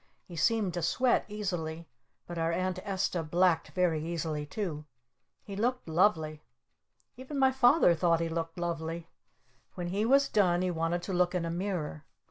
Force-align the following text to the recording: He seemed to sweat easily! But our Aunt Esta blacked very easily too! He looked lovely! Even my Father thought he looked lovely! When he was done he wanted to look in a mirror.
He 0.25 0.35
seemed 0.35 0.73
to 0.73 0.81
sweat 0.81 1.25
easily! 1.27 1.87
But 2.25 2.39
our 2.39 2.51
Aunt 2.51 2.79
Esta 2.81 3.21
blacked 3.21 3.67
very 3.73 4.03
easily 4.03 4.47
too! 4.47 4.85
He 5.43 5.55
looked 5.55 5.87
lovely! 5.87 6.41
Even 7.17 7.37
my 7.37 7.51
Father 7.51 7.93
thought 7.93 8.19
he 8.19 8.27
looked 8.27 8.57
lovely! 8.57 9.09
When 9.75 9.89
he 9.89 10.03
was 10.05 10.27
done 10.27 10.63
he 10.63 10.71
wanted 10.71 11.03
to 11.03 11.13
look 11.13 11.35
in 11.35 11.45
a 11.45 11.51
mirror. 11.51 12.03